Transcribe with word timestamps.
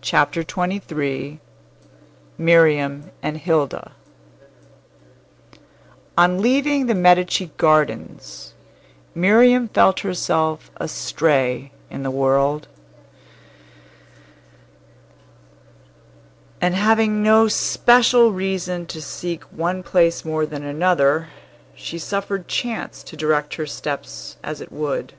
CHAPTER 0.00 0.42
XXIII 0.42 1.40
MIRIAM 2.38 3.10
AND 3.20 3.36
HILDA 3.38 3.90
On 6.16 6.40
leaving 6.40 6.86
the 6.86 6.94
Medici 6.94 7.50
Gardens 7.56 8.54
Miriam 9.12 9.66
felt 9.66 9.98
herself 9.98 10.70
astray 10.76 11.72
in 11.90 12.04
the 12.04 12.12
world; 12.12 12.68
and 16.60 16.76
having 16.76 17.20
no 17.20 17.48
special 17.48 18.30
reason 18.30 18.86
to 18.86 19.02
seek 19.02 19.42
one 19.50 19.82
place 19.82 20.24
more 20.24 20.46
than 20.46 20.62
another, 20.62 21.26
she 21.74 21.98
suffered 21.98 22.46
chance 22.46 23.02
to 23.02 23.16
direct 23.16 23.54
her 23.56 23.66
steps 23.66 24.36
as 24.44 24.60
it 24.60 24.70
would. 24.70 25.14